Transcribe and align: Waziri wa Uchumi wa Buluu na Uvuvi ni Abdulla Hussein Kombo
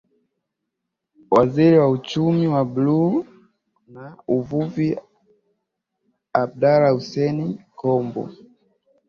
Waziri 1.31 1.77
wa 1.79 1.89
Uchumi 1.89 2.47
wa 2.47 2.65
Buluu 2.65 3.25
na 3.87 4.17
Uvuvi 4.27 4.89
ni 4.89 4.97
Abdulla 6.33 6.89
Hussein 6.89 7.57
Kombo 7.75 8.29